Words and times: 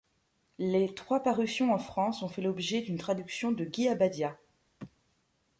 Les 0.57 0.95
trois 0.95 1.21
parutions 1.21 1.71
en 1.75 1.77
France 1.77 2.23
ont 2.23 2.27
fait 2.27 2.41
l'objet 2.41 2.81
d'une 2.81 2.97
traduction 2.97 3.51
de 3.51 3.63
Guy 3.65 3.87
Abadia. 3.87 4.35